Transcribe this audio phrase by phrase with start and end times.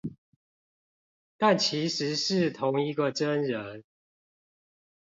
[1.37, 3.83] 但其實是同一個真人